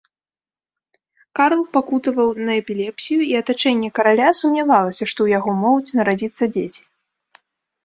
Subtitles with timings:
[1.39, 6.81] Карл пакутаваў на эпілепсію, і атачэнне караля сумнявалася, што ў яго могуць нарадзіцца дзеці.